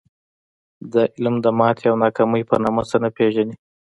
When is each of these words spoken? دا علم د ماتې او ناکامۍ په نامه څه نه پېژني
دا 0.91 1.01
علم 1.15 1.35
د 1.41 1.47
ماتې 1.59 1.85
او 1.91 1.95
ناکامۍ 2.03 2.43
په 2.49 2.55
نامه 2.63 2.83
څه 2.89 2.97
نه 3.03 3.09
پېژني 3.15 3.55